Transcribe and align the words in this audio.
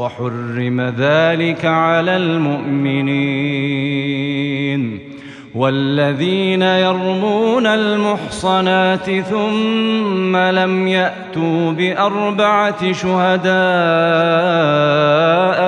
وحرم 0.00 0.80
ذلك 0.80 1.64
على 1.64 2.16
المؤمنين 2.16 3.20
والذين 5.54 6.62
يرمون 6.62 7.66
المحصنات 7.66 9.10
ثم 9.10 10.36
لم 10.36 10.88
يأتوا 10.88 11.72
بأربعة 11.72 12.92
شهداء 12.92 13.50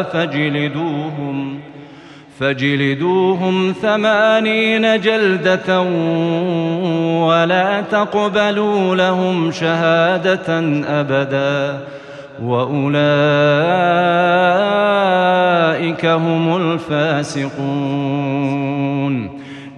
فاجلدوهم 0.03 1.61
فاجلدوهم 2.41 3.75
ثمانين 3.83 5.01
جلدة 5.01 5.81
ولا 7.27 7.81
تقبلوا 7.81 8.97
لهم 8.97 9.51
شهادة 9.53 10.59
أبداً 11.01 11.81
وأولئك 12.43 12.93
هم 16.07 16.57
الفاسقون 16.57 17.53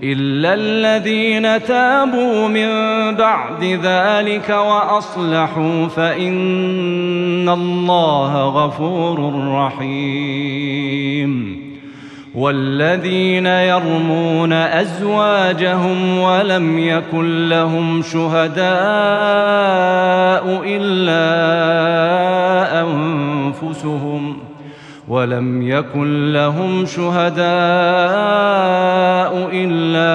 إلا 0.03 0.55
الذين 0.55 1.63
تابوا 1.63 2.49
من 2.49 2.69
بعد 3.17 3.65
ذلك 3.65 4.51
وأصلحوا 4.51 5.87
فإن 5.87 7.49
الله 7.49 8.49
غفور 8.49 9.49
رحيم 9.55 10.85
والذين 12.35 13.47
يرمون 13.47 14.53
أزواجهم 14.53 16.19
ولم 16.19 16.79
يكن 16.79 17.49
لهم 17.49 18.03
شهداء 18.03 18.65
إلا 20.67 21.25
أنفسهم 22.81 24.37
ولم 25.09 25.63
يكن 25.63 26.33
لهم 26.33 26.87
شهداء 26.87 27.45
إلا 29.53 30.15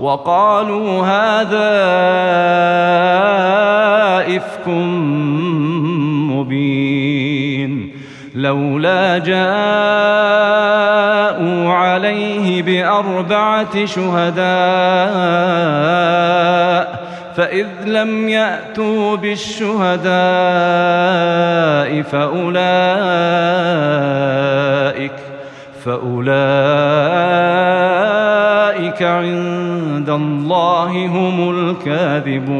وقالوا 0.00 1.02
هذا 1.02 1.78
إفك 4.36 4.68
مبين 6.28 7.92
لولا 8.34 9.18
جاءوا 9.18 9.48
عليه 11.72 12.62
بأربعة 12.62 13.86
شهداء 13.86 14.48
فإذ 17.36 17.66
لم 17.84 18.28
يأتوا 18.28 19.16
بالشهداء 19.16 20.12
فأولئك 22.02 22.68
فأولئك 25.84 27.38
أولئك 28.78 29.02
عند 29.02 30.10
الله 30.10 31.06
هم 31.06 31.50
الكاذبون. 31.50 32.58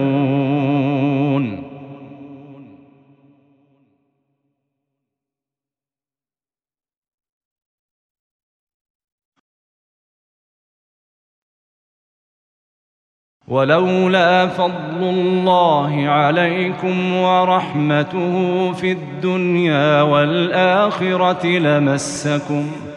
ولولا 13.48 14.46
فضل 14.46 15.02
الله 15.02 16.08
عليكم 16.08 17.16
ورحمته 17.16 18.72
في 18.72 18.92
الدنيا 18.92 20.02
والآخرة 20.02 21.46
لمسكم 21.46 22.70
ۖ 22.84 22.87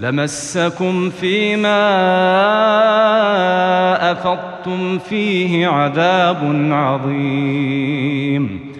لمسكم 0.00 1.10
فيما 1.10 1.82
أفضتم 4.12 4.98
فيه 4.98 5.66
عذاب 5.66 6.68
عظيم. 6.70 8.74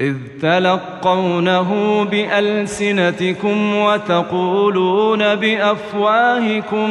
إذ 0.00 0.14
تلقونه 0.42 2.02
بألسنتكم 2.04 3.74
وتقولون 3.74 5.34
بأفواهكم 5.34 6.90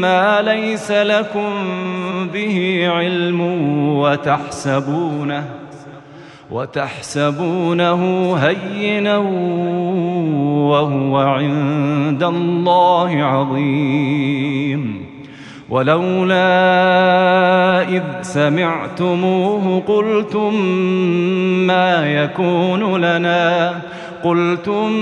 ما 0.00 0.42
ليس 0.42 0.90
لكم 0.90 1.50
به 2.32 2.86
علم 2.88 3.40
وتحسبونه 3.98 5.44
وتحسبونه 6.54 8.34
هينا 8.36 9.16
وهو 10.70 11.16
عند 11.16 12.22
الله 12.22 13.22
عظيم. 13.22 15.04
ولولا 15.70 16.38
إذ 17.88 18.02
سمعتموه 18.22 19.82
قلتم 19.86 20.54
ما 21.66 22.06
يكون 22.06 23.04
لنا 23.04 23.74
قلتم 24.24 24.92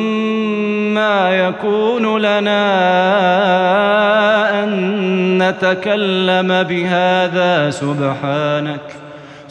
ما 0.95 1.31
يكون 1.31 2.19
لنا 2.19 2.65
أن 4.65 4.69
نتكلم 5.43 6.63
بهذا 6.63 7.71
سبحانك. 7.71 8.81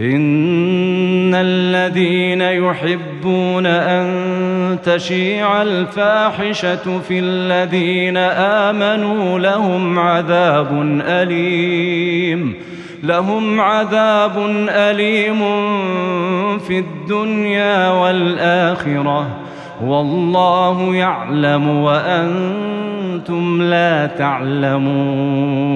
إن 0.00 1.34
الذين 1.34 2.40
يحبون 2.40 3.66
أن 3.66 4.78
تشيع 4.84 5.62
الفاحشة 5.62 6.98
في 6.98 7.18
الذين 7.18 8.16
آمنوا 8.66 9.38
لهم 9.38 9.98
عذاب 9.98 11.00
أليم 11.06 12.54
لهم 13.02 13.60
عذاب 13.60 14.32
أليم 14.68 15.38
في 16.58 16.78
الدنيا 16.78 17.90
والآخرة 17.90 19.26
والله 19.84 20.94
يعلم 20.94 21.68
وأنتم 21.68 23.62
لا 23.62 24.06
تعلمون 24.06 25.75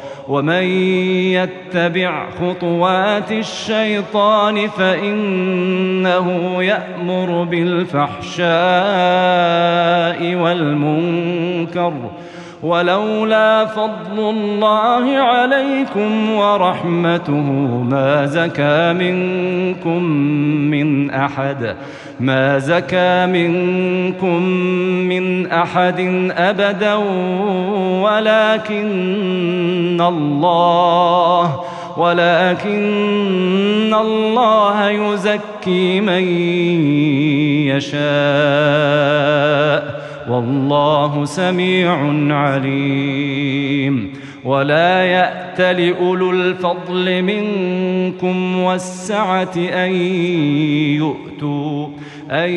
ومن 0.31 0.63
يتبع 1.35 2.29
خطوات 2.29 3.31
الشيطان 3.31 4.67
فإنه 4.67 6.27
يأمر 6.63 7.43
بالفحشاء 7.43 8.45
والمنكر 10.35 11.93
ولولا 12.63 13.65
فضل 13.65 14.19
الله 14.19 15.17
عليكم 15.17 16.31
ورحمته 16.33 17.51
ما 17.89 18.25
زكى 18.25 18.93
منكم 18.93 20.03
من 20.71 21.09
أحد 21.11 21.75
ما 22.19 22.59
زكى 22.59 23.25
منكم 23.25 24.43
من 25.09 25.51
أحد 25.51 25.99
أبدا 26.37 26.95
ولكن 28.03 28.81
الله 30.01 31.61
ولكن 31.97 33.93
الله 33.93 34.89
يزكي 34.89 36.01
من 36.01 36.23
يشاء. 37.67 38.01
والله 40.31 41.25
سميع 41.25 41.97
عليم. 42.35 44.13
ولا 44.45 45.03
يأت 45.03 45.61
لأولو 45.61 46.31
الفضل 46.31 47.21
منكم 47.21 48.59
والسعة 48.59 49.53
أن 49.57 49.91
يؤتوا 50.95 51.87
أن 52.31 52.49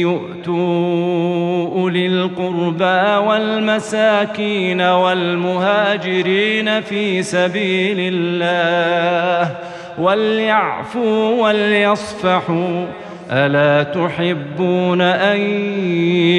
يؤتوا 0.00 1.82
أولي 1.82 2.06
القربى 2.06 3.26
والمساكين 3.28 4.80
والمهاجرين 4.80 6.80
في 6.80 7.22
سبيل 7.22 8.14
الله 8.14 9.56
وليعفوا 9.98 11.42
وليصفحوا 11.42 12.86
ألا 13.30 13.82
تحبون 13.82 15.00
أن 15.00 15.40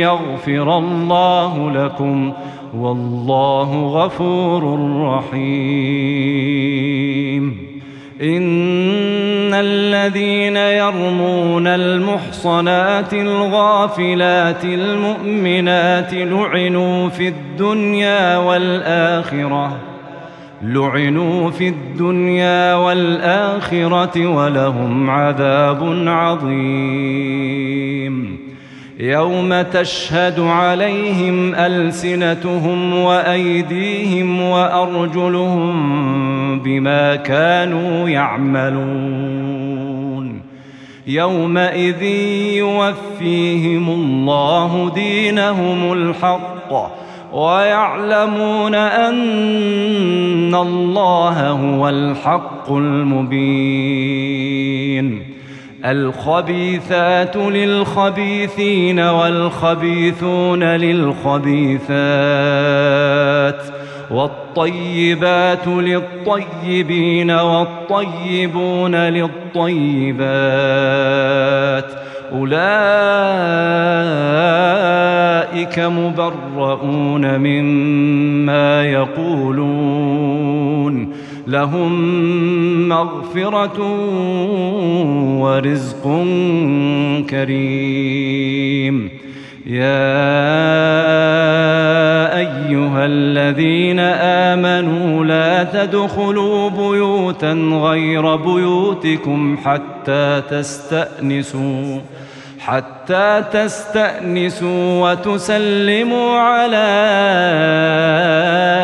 يغفر 0.02 0.78
الله 0.78 1.72
لكم 1.72 2.34
والله 2.74 3.88
غفور 3.88 4.92
رحيم 5.02 6.80
إن 8.22 9.54
الذين 9.54 10.56
يرمون 10.56 11.68
المحصنات 11.68 13.14
الغافلات 13.14 14.64
المؤمنات 14.64 16.14
لعنوا 16.14 17.10
في 17.10 17.28
الدنيا 17.28 18.38
والآخرة 18.38 19.89
لعنوا 20.64 21.50
في 21.50 21.68
الدنيا 21.68 22.76
والآخرة 22.76 24.28
ولهم 24.28 25.10
عذاب 25.10 26.04
عظيم. 26.08 27.70
يوم 29.00 29.62
تشهد 29.62 30.40
عليهم 30.40 31.56
ألسنتهم 31.56 32.94
وأيديهم 32.94 34.42
وأرجلهم 34.42 35.80
بما 36.60 37.16
كانوا 37.16 38.10
يعملون. 38.10 39.40
يومئذ 41.08 42.04
يوفيهم 42.58 43.90
الله 43.90 44.92
دينهم 44.96 45.94
الحق. 45.94 47.09
ويعلمون 47.34 48.76
أن 48.76 50.56
الله 50.56 51.50
هو 51.50 51.90
الحق 51.90 52.72
المبين. 52.72 54.30
الخبيثات 55.86 57.36
للخبيثين 57.36 59.00
والخبيثون 59.00 60.64
للخبيثات 60.64 61.90
والطيبات 64.12 65.68
للطيبين 65.68 67.32
والطيبون 67.32 68.96
للطيبات. 68.96 70.20
أولئك 72.32 73.70
مبرؤون 75.80 77.38
مما 77.38 78.86
يقولون. 78.86 80.50
لهم 81.48 81.92
مغفرة 82.90 83.80
ورزق 85.42 86.04
كريم. 87.30 89.10
يا 89.68 90.10
أيها 92.38 93.06
الذين 93.06 94.00
آمنوا 94.00 95.26
لا 95.26 95.64
تدخلوا 95.64 96.70
بيوتا 96.70 97.54
غير 97.72 98.36
بيوتكم 98.36 99.58
حتى 99.66 100.42
تستأنسوا. 100.50 102.00
حتى 102.70 103.44
تستأنسوا 103.54 105.12
وتسلموا 105.12 106.40
على 106.40 106.90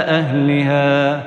أهلها. 0.09 1.21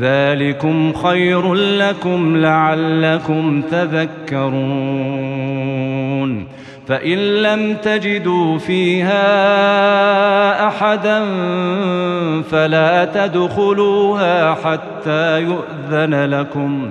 ذلكم 0.00 0.92
خير 0.92 1.54
لكم 1.54 2.36
لعلكم 2.36 3.62
تذكرون. 3.62 4.48
فإن 6.88 7.18
لم 7.18 7.74
تجدوا 7.74 8.58
فيها 8.58 9.18
أحدا 10.68 11.24
فلا 12.50 13.04
تدخلوها 13.04 14.54
حتى 14.54 15.40
يؤذن 15.40 16.24
لكم. 16.24 16.90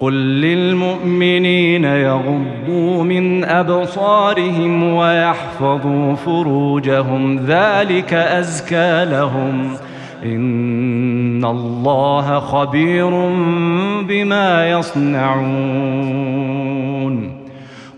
قل 0.00 0.12
للمؤمنين 0.12 1.84
يغضوا 1.84 3.04
من 3.04 3.44
أبصارهم 3.44 4.82
ويحفظوا 4.82 6.14
فروجهم 6.14 7.46
ذلك 7.46 8.14
أزكى 8.14 9.04
لهم 9.04 9.76
ۖ. 9.76 9.78
إن 10.24 11.44
الله 11.44 12.38
خبير 12.38 13.10
بما 14.08 14.70
يصنعون. 14.70 16.16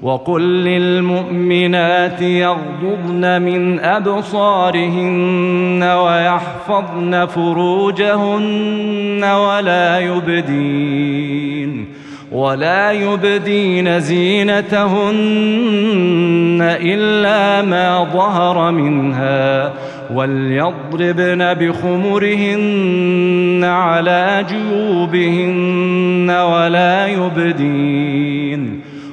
وقل 0.02 0.42
للمؤمنات 0.42 2.22
يغضضن 2.22 3.42
من 3.42 3.80
أبصارهن 3.80 5.82
ويحفظن 5.82 7.26
فروجهن 7.26 9.24
ولا 9.24 9.98
يبدين. 9.98 11.57
ولا 12.32 12.92
يبدين 12.92 14.00
زينتهن 14.00 14.98
إلا 16.60 17.62
ما 17.62 18.04
ظهر 18.12 18.70
منها 18.70 19.72
وليضربن 20.14 21.54
بخمرهن 21.54 22.84
على 23.64 24.46
جيوبهن 24.48 26.30
ولا 26.30 27.06
يبدين 27.06 28.77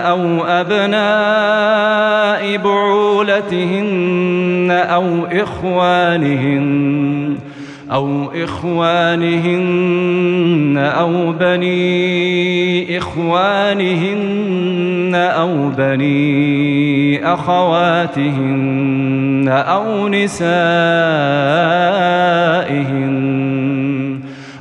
أو 0.00 0.44
أبناء 0.44 2.56
بعولتهن 2.56 4.68
أو 4.70 5.26
إخوانهن 5.32 7.36
أو 7.92 8.30
إخوانهن 8.44 9.98
أو 10.78 11.32
بني 11.32 12.98
إخوانهن 12.98 15.12
أو 15.14 15.68
بني 15.78 17.32
أخواتهن 17.32 19.48
أو 19.48 20.08
نسائهن 20.08 20.50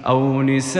أو 0.07 0.41
نسائهن 0.41 0.79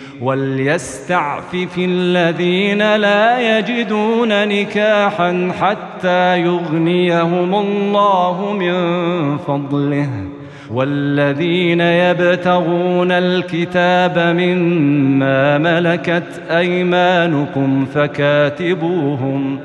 وليستعفف 0.21 1.77
الذين 1.77 2.95
لا 2.95 3.57
يجدون 3.57 4.47
نكاحا 4.47 5.51
حتى 5.59 6.41
يغنيهم 6.41 7.55
الله 7.55 8.53
من 8.59 8.73
فضله. 9.37 10.09
والذين 10.71 11.81
يبتغون 11.81 13.11
الكتاب 13.11 14.19
مما 14.19 15.57
ملكت 15.57 16.41
أيمانكم 16.51 17.85
فكاتبوهم 17.85 19.59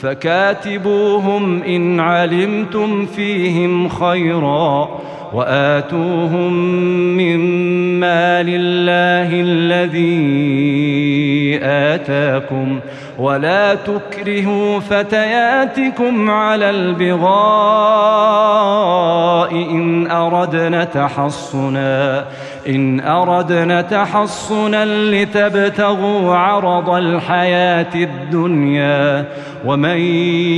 فكاتبوهم 0.00 1.62
إن 1.62 2.00
علمتم 2.00 3.06
فيهم 3.06 3.88
خيرا. 3.88 4.88
وآتوهم 5.32 6.52
مما 7.16 8.42
لله 8.42 9.40
الذي 9.40 10.08
آتاكم 11.62 12.80
ولا 13.18 13.74
تكرهوا 13.74 14.80
فتياتكم 14.80 16.30
على 16.30 16.70
البغاء 16.70 17.28
إن 19.52 20.10
أردنا 20.10 20.84
تحصنا 20.84 22.24
إن 22.68 23.00
أردنا 23.00 23.82
تحصنا 23.82 24.84
لتبتغوا 24.84 26.34
عرض 26.34 26.90
الحياة 26.90 27.94
الدنيا. 27.94 29.24
ومن 29.66 29.98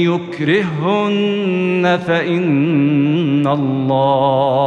يكرهن 0.07 1.99
فإن 2.07 3.47
الله 3.47 4.60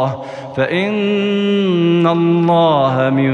فإن 0.55 2.07
الله 2.07 3.09
من 3.09 3.33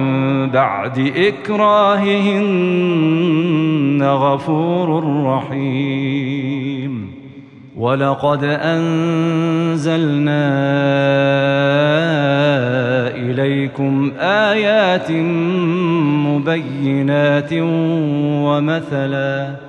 بعد 0.50 1.12
إكراههن 1.18 2.40
غفور 4.04 5.04
رحيم. 5.26 7.10
ولقد 7.78 8.44
أنزلنا 8.44 8.90
إليكم 13.16 14.12
آيات 14.20 15.12
مبينات 16.28 17.54
ومثلاً 18.44 19.69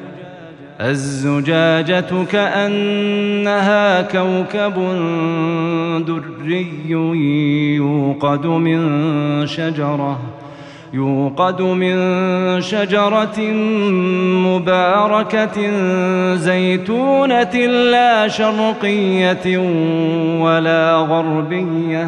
الزجاجة 0.81 2.23
كأنها 2.31 4.01
كوكب 4.01 4.73
دري 6.07 6.67
يوقد 7.75 8.45
من 8.45 8.81
شجرة 9.47 10.19
يوقد 10.93 11.61
من 11.61 11.95
شجرة 12.61 13.39
مباركة 14.47 15.57
زيتونة 16.35 17.55
لا 17.65 18.27
شرقية 18.27 19.57
ولا 20.41 20.95
غربية. 20.95 22.07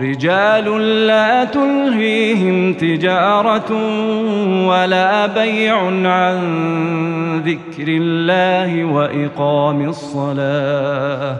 رجال 0.00 0.80
لا 1.06 1.44
تلهيهم 1.44 2.74
تجارة 2.74 3.72
ولا 4.68 5.26
بيع 5.26 5.76
عن 6.08 6.38
ذكر 7.46 7.88
الله 7.88 8.84
وإقام 8.84 9.88
الصلاة 9.88 11.36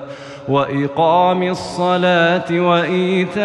وإقام 0.48 1.42
الصلاة 1.42 2.60
وإيتاء 2.60 3.42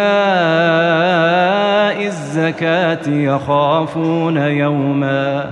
الزكاة 2.08 3.10
يخافون 3.10 4.38
يوماً 4.38 5.52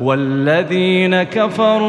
والذين 0.00 1.22
كفروا 1.22 1.88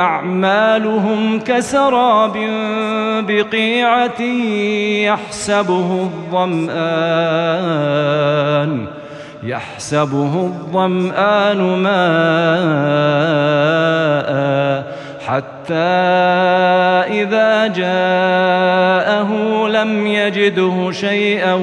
أعمالهم 0.00 1.40
كسراب 1.40 2.36
بقيعة 3.28 4.22
يحسبه 5.02 6.08
الظمآن 6.32 6.78
يحسبه 9.42 10.34
الظمآن 10.34 11.58
ماء 11.82 13.18
حتى 15.26 15.74
إذا 17.22 17.66
جاءه 17.66 19.30
لم 19.68 20.06
يجده 20.06 20.90
شيئا 20.90 21.54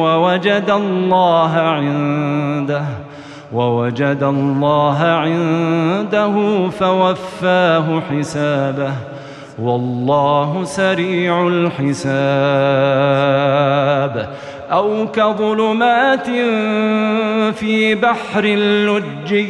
ووجد 0.00 0.70
الله 0.70 1.52
عنده. 1.52 3.05
ووجد 3.52 4.22
الله 4.22 4.98
عنده 4.98 6.68
فوفاه 6.68 8.02
حسابه 8.10 8.92
والله 9.62 10.64
سريع 10.64 11.48
الحساب. 11.48 12.06
أو 14.70 15.06
كظلمات 15.06 16.26
في 17.54 17.94
بحر 17.94 18.46
لجي 18.46 19.44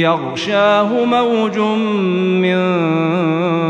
يغشاه 0.00 1.04
موج 1.04 1.58
من 2.42 2.58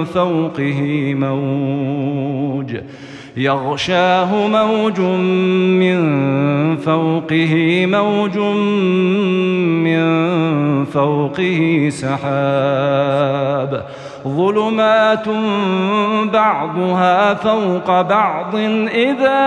فوقه 0.05 1.14
موج. 1.14 2.77
يغشاه 3.36 4.46
موج 4.46 5.00
من 5.80 6.76
فوقه 6.76 7.86
موج 7.86 8.38
من 9.88 10.04
فوقه 10.84 11.88
سحاب. 11.92 13.84
ظلمات 14.28 15.28
بعضها 16.32 17.34
فوق 17.34 18.00
بعض 18.00 18.56
إذا 18.94 19.42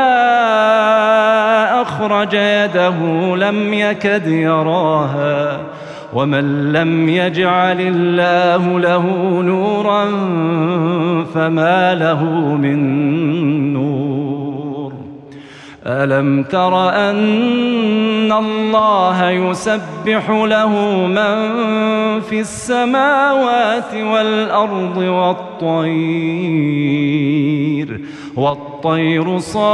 أخرج 1.81 2.33
يده 2.33 2.95
لم 3.35 3.73
يكد 3.73 4.27
يراها. 4.27 5.59
ومن 6.13 6.73
لم 6.73 7.09
يجعل 7.09 7.81
الله 7.81 8.79
له 8.79 9.05
نورا 9.41 10.05
فما 11.33 11.95
له 11.95 12.23
من 12.55 13.73
نور. 13.73 14.93
ألم 15.87 16.43
تر 16.43 16.89
أن 16.89 18.31
الله 18.31 19.29
يسبح 19.29 20.29
له 20.29 20.69
من 21.07 21.35
في 22.21 22.39
السماوات 22.39 23.93
والأرض 23.93 24.97
والطير؟ 24.97 26.35
والطير 28.35 29.39
صافات. 29.39 29.65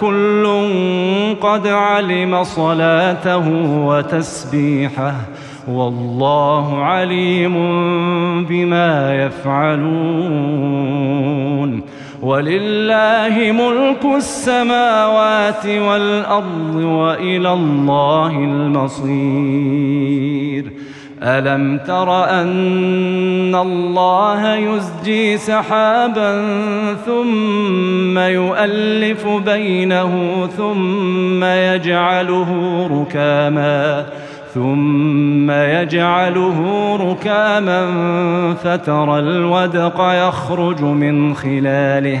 كل 0.00 0.46
قد 1.40 1.66
علم 1.66 2.44
صلاته 2.44 3.48
وتسبيحه 3.86 5.14
والله 5.68 6.84
عليم 6.84 7.54
بما 8.44 9.14
يفعلون 9.14 10.56
ولله 12.22 13.52
ملك 13.52 14.04
السماوات 14.16 15.66
والأرض 15.66 16.74
وإلى 16.74 17.52
الله 17.52 18.30
المصير 18.30 19.66
ألم 21.22 21.78
تر 21.78 22.24
أن 22.24 23.54
الله 23.54 24.54
يزجي 24.54 25.38
سحابا 25.38 26.44
ثم 27.06 28.18
يؤلف 28.18 29.26
بينه 29.26 30.46
ثم 30.56 31.44
يجعله 31.44 32.50
ركاما 32.92 34.06
ثم 34.54 35.50
يجعله 35.50 36.60
ركاما 36.96 37.86
فترى 38.54 39.18
الودق 39.18 40.00
يخرج 40.00 40.82
من 40.82 41.34
خلاله 41.34 42.20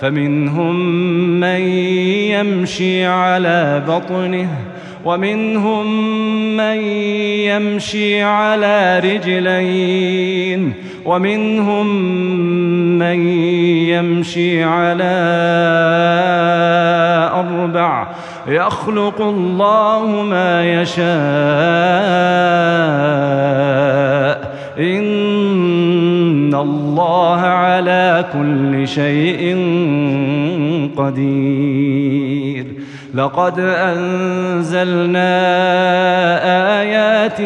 فمنهم 0.00 0.76
من 1.40 1.60
يمشي 2.30 3.06
على 3.06 3.82
بطنه 3.88 4.48
ومنهم 5.04 5.86
من 6.56 6.76
يمشي 7.46 8.22
على 8.22 8.98
رجلين 8.98 10.74
ومنهم 11.04 11.86
من 12.98 13.28
يمشي 13.88 14.64
على 14.64 15.04
أربع. 17.34 18.08
يخلق 18.48 19.20
الله 19.20 20.06
ما 20.22 20.82
يشاء. 20.82 21.06
إن 24.78 25.25
الله 26.54 27.40
على 27.40 28.24
كل 28.32 28.88
شيء 28.88 29.56
قدير. 30.96 32.66
لقد 33.14 33.60
أنزلنا 33.60 35.36
آيات 36.80 37.40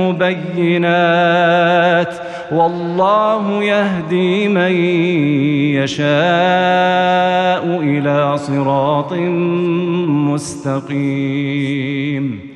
مبينات 0.00 2.14
والله 2.52 3.62
يهدي 3.62 4.48
من 4.48 4.72
يشاء 5.82 6.06
إلى 7.82 8.38
صراط 8.38 9.12
مستقيم. 10.32 12.55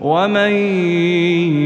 ومن 0.00 0.50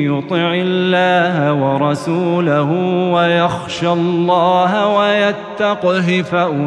يطع 0.02 0.54
الله 0.54 1.52
ورسوله 1.54 2.70
ويخشى 3.12 3.92
الله 3.92 4.96
ويتقه 4.96 6.22
فأولئك 6.22 6.58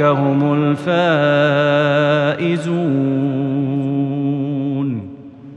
هم 0.00 0.74
الفائزون. 2.38 2.74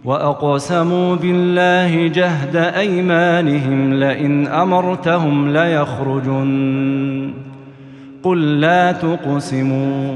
وأقسموا 0.05 1.15
بالله 1.15 2.07
جهد 2.07 2.55
أيمانهم 2.55 3.93
لئن 3.93 4.47
أمرتهم 4.47 5.53
ليخرجن. 5.53 7.31
قل 8.23 8.59
لا 8.59 8.91
تقسموا. 8.91 10.15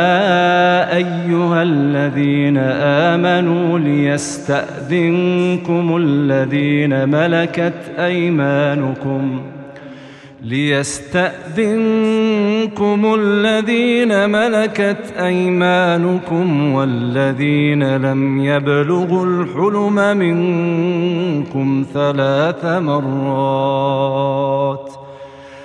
أيها 1.01 1.63
الذين 1.63 2.57
آمنوا 3.07 3.79
ليستأذنكم 3.79 5.05
الذين 5.97 7.09
ملكت 7.09 7.73
أيمانكم 7.99 9.41
ۖ 9.57 9.61
ليستأذنكم 10.43 11.69
الذين 13.19 14.29
ملكت 14.29 15.13
أيمانكم 15.19 16.73
والذين 16.73 17.97
لم 17.97 18.43
يبلغوا 18.45 19.25
الحلم 19.25 20.17
منكم 20.17 21.85
ثلاث 21.93 22.65
مرات 22.65 23.81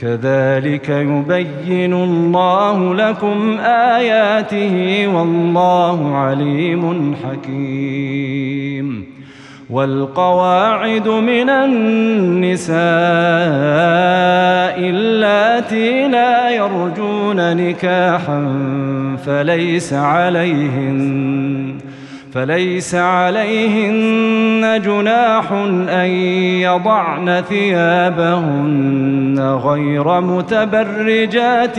كذلك 0.00 0.88
يبين 0.88 1.92
الله 1.94 2.94
لكم 2.94 3.58
آياته 3.60 5.06
والله 5.08 6.16
عليم 6.16 7.14
حكيم. 7.14 9.06
والقواعد 9.70 11.08
من 11.08 11.50
النساء 11.50 12.76
اللاتي 14.78 16.08
لا 16.08 16.50
يرجون 16.50 17.56
نكاحا 17.56 18.48
فليس 19.26 19.92
عليهن. 19.92 21.85
فليس 22.36 22.94
عليهن 22.94 24.82
جناح 24.84 25.52
أن 25.88 26.10
يضعن 26.60 27.42
ثيابهن 27.48 29.58
غير 29.64 30.20
متبرجات 30.20 31.78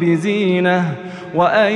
بزينة 0.00 0.94
وأن 1.34 1.72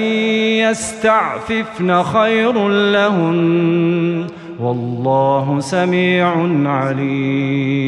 يستعففن 0.66 2.02
خير 2.02 2.68
لهن 2.68 4.26
والله 4.60 5.60
سميع 5.60 6.32
عليم. 6.64 7.87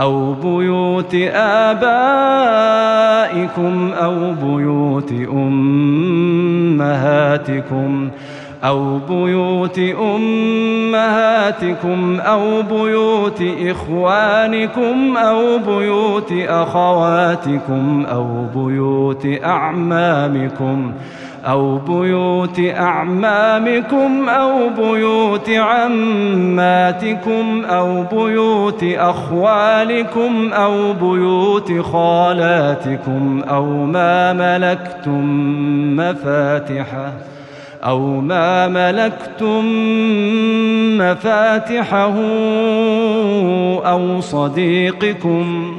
أو 0.00 0.32
بيوت 0.32 1.14
آبائكم 1.34 1.92
أو 3.92 4.34
بيوت 4.34 5.12
أمهاتكم 5.12 6.80
ۖ 8.08 8.12
أو 8.64 8.98
بيوت 8.98 9.78
أمهاتكم 10.58 11.40
أو 12.20 12.62
بيوت 12.62 13.42
إخوانكم 13.60 15.16
أو 15.16 15.58
بيوت 15.58 16.32
أخواتكم 16.32 18.06
أو 18.06 18.46
بيوت 18.54 19.26
أعمامكم 19.44 20.92
أو 20.92 20.94
بيوت 21.78 22.60
أعمامكم 22.60 24.28
أو 24.28 24.68
بيوت 24.68 25.50
عماتكم 25.50 27.04
أو 27.64 28.02
بيوت 28.02 28.84
أخوالكم 28.84 30.52
أو 30.52 30.92
بيوت 30.92 31.80
خالاتكم 31.80 33.42
أو 33.50 33.64
ما 33.64 34.32
ملكتم 34.32 35.26
مفاتحة 35.96 37.12
أو 37.84 38.20
ما 38.20 38.68
ملكتم 38.68 39.64
مفاتحه 40.98 42.14
أو 43.86 44.20
صديقكم 44.20 45.74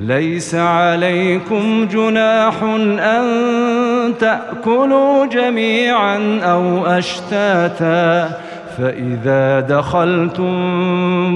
ليس 0.00 0.54
عليكم 0.54 1.88
جناح 1.92 2.62
أن 2.62 3.89
تأكلوا 4.18 5.26
جميعا 5.26 6.40
أو 6.42 6.86
أشتاتا 6.86 8.30
فإذا 8.78 9.60
دخلتم 9.60 10.52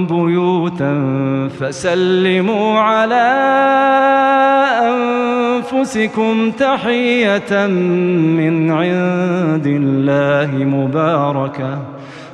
بيوتا 0.06 0.94
فسلموا 1.60 2.78
على 2.78 3.34
أنفسكم 5.74 6.50
تحية 6.50 7.66
من 7.66 8.70
عند 8.70 9.66
الله 9.66 10.64
مباركة. 10.64 11.78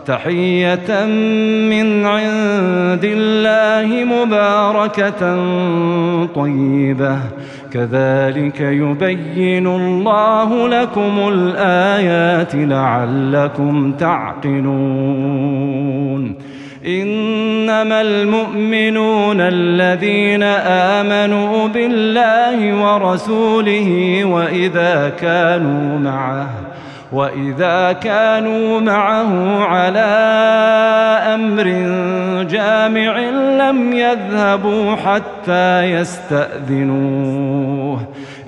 تحية 0.07 1.05
من 1.71 2.07
عند 2.07 3.05
الله 3.05 4.05
مباركة 4.05 5.37
طيبة. 6.35 7.19
كذلك 7.73 8.61
يبين 8.61 9.67
الله 9.67 10.69
لكم 10.69 11.29
الآيات 11.29 12.55
لعلكم 12.55 13.93
تعقلون. 13.93 15.61
إنما 16.87 18.01
المؤمنون 18.01 19.41
الذين 19.41 20.43
آمنوا 20.43 21.69
بالله 21.69 22.75
ورسوله 22.83 24.21
وإذا 24.25 25.13
كانوا 25.21 25.99
معه 25.99 26.70
وإذا 27.13 27.93
كانوا 27.93 28.81
معه 28.81 29.65
على 29.65 29.99
أمر 31.35 31.65
جامع 32.45 33.19
لم 33.69 33.93
يذهبوا 33.93 34.97
حتى 34.97 35.83
يستأذنوه. 35.83 37.41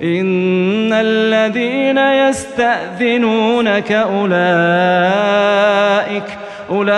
إن 0.03 0.93
الذين 0.93 1.97
يستأذنونك 1.97 3.91
أولئك 3.91 5.43
أولئك 6.69 6.93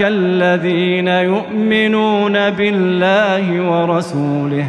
الذين 0.00 1.08
يؤمنون 1.08 2.50
بالله 2.50 3.62
ورسوله. 3.70 4.68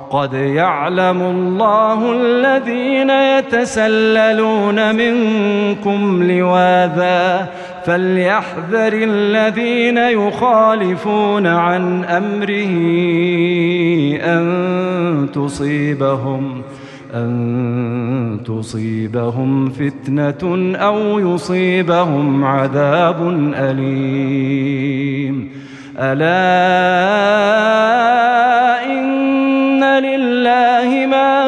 قد 0.11 0.33
يعلم 0.33 1.21
الله 1.21 2.11
الذين 2.11 3.09
يتسللون 3.09 4.95
منكم 4.95 6.23
لواذا 6.23 7.47
فليحذر 7.85 8.93
الذين 8.93 9.97
يخالفون 9.97 11.47
عن 11.47 12.03
أمره 12.03 12.73
أن 14.21 15.27
تصيبهم 15.33 16.61
أن 17.13 18.39
تصيبهم 18.45 19.69
فتنة 19.69 20.75
أو 20.75 21.19
يصيبهم 21.19 22.43
عذاب 22.43 23.51
أليم. 23.55 25.49
ألا 25.97 27.51